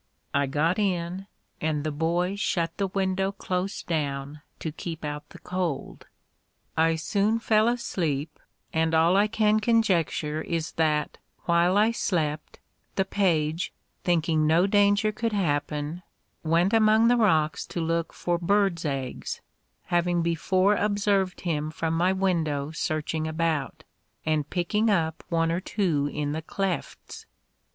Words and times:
I 0.33 0.47
got 0.47 0.79
in, 0.79 1.27
and 1.61 1.83
the 1.83 1.91
boy 1.91 2.35
shut 2.35 2.77
the 2.77 2.87
window 2.87 3.31
close 3.31 3.83
down 3.83 4.41
to 4.57 4.71
keep 4.71 5.05
out 5.05 5.29
the 5.29 5.37
cold. 5.37 6.07
I 6.75 6.95
soon 6.95 7.37
fell 7.37 7.67
asleep, 7.67 8.39
and 8.73 8.95
all 8.95 9.15
I 9.15 9.27
can 9.27 9.59
conjecture 9.59 10.41
is 10.41 10.71
that, 10.71 11.19
while 11.45 11.77
I 11.77 11.91
slept, 11.91 12.57
the 12.95 13.05
page, 13.05 13.73
thinking 14.03 14.47
no 14.47 14.65
danger 14.65 15.11
could 15.11 15.33
happen, 15.33 16.01
went 16.43 16.73
among 16.73 17.07
the 17.07 17.15
rocks 17.15 17.63
to 17.67 17.79
look 17.79 18.11
for 18.11 18.39
birds' 18.39 18.85
eggs, 18.85 19.39
having 19.93 20.23
before 20.23 20.73
observed 20.73 21.41
him 21.41 21.69
from 21.69 21.93
my 21.93 22.11
window 22.11 22.71
searching 22.71 23.27
about, 23.27 23.83
and 24.25 24.49
picking 24.49 24.89
up 24.89 25.23
one 25.29 25.51
or 25.51 25.61
two 25.61 26.09
in 26.11 26.31
the 26.31 26.41
clefts. 26.41 27.27